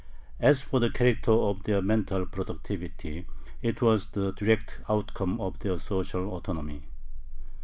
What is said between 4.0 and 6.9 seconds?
the direct outcome of their social autonomy.